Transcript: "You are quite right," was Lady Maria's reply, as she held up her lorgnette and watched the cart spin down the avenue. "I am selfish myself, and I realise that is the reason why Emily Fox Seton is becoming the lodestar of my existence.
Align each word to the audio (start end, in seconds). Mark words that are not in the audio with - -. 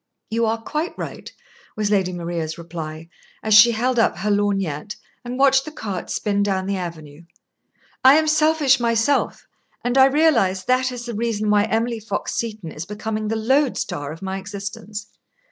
"You 0.31 0.47
are 0.47 0.59
quite 0.59 0.97
right," 0.97 1.31
was 1.77 1.91
Lady 1.91 2.11
Maria's 2.11 2.57
reply, 2.57 3.07
as 3.43 3.53
she 3.53 3.69
held 3.69 3.99
up 3.99 4.17
her 4.17 4.31
lorgnette 4.31 4.95
and 5.23 5.37
watched 5.37 5.63
the 5.63 5.71
cart 5.71 6.09
spin 6.09 6.41
down 6.41 6.65
the 6.65 6.75
avenue. 6.75 7.25
"I 8.03 8.15
am 8.15 8.27
selfish 8.27 8.79
myself, 8.79 9.45
and 9.83 9.99
I 9.99 10.05
realise 10.05 10.63
that 10.63 10.91
is 10.91 11.05
the 11.05 11.13
reason 11.13 11.51
why 11.51 11.65
Emily 11.65 11.99
Fox 11.99 12.33
Seton 12.35 12.71
is 12.71 12.87
becoming 12.87 13.27
the 13.27 13.35
lodestar 13.35 14.11
of 14.11 14.23
my 14.23 14.39
existence. 14.39 15.05